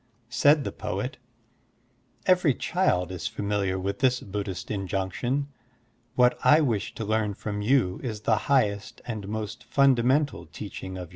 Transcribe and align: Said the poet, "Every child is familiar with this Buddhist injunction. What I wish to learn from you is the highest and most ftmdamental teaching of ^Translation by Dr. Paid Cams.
Said 0.31 0.63
the 0.63 0.71
poet, 0.71 1.17
"Every 2.25 2.55
child 2.55 3.11
is 3.11 3.27
familiar 3.27 3.77
with 3.77 3.99
this 3.99 4.19
Buddhist 4.19 4.71
injunction. 4.71 5.49
What 6.15 6.39
I 6.43 6.59
wish 6.59 6.95
to 6.95 7.05
learn 7.05 7.35
from 7.35 7.61
you 7.61 7.99
is 8.01 8.21
the 8.21 8.35
highest 8.49 9.01
and 9.05 9.27
most 9.27 9.63
ftmdamental 9.71 10.51
teaching 10.51 10.53
of 10.53 10.53
^Translation 10.53 10.55
by 10.55 10.55
Dr. 10.55 10.89
Paid 10.89 10.95
Cams. 11.05 11.09